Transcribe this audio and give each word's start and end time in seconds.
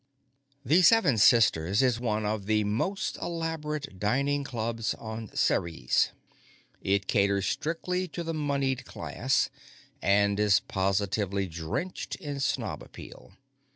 The 0.65 0.81
Seven 0.81 1.19
Sisters 1.19 1.83
is 1.83 1.99
one 1.99 2.25
of 2.25 2.47
the 2.47 2.63
most 2.63 3.17
elaborate 3.21 3.99
dining 3.99 4.43
clubs 4.43 4.95
on 4.95 5.29
Ceres. 5.35 6.09
It 6.81 7.05
caters 7.05 7.45
strictly 7.47 8.07
to 8.07 8.23
the 8.23 8.33
moneyed 8.33 8.83
class, 8.85 9.51
and 10.01 10.39
is 10.39 10.59
positively 10.59 11.45
drenched 11.45 12.15
in 12.15 12.39
snob 12.39 12.81
appeal. 12.81 13.33